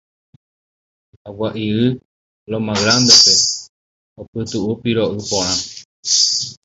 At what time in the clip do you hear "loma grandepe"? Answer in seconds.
2.51-3.33